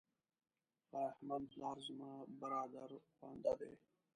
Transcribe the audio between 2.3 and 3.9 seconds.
برادرخوانده دی.